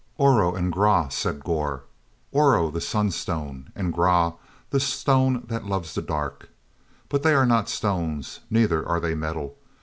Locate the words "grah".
0.73-1.09, 3.93-4.33